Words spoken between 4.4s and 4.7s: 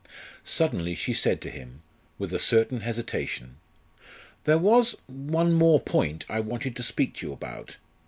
"There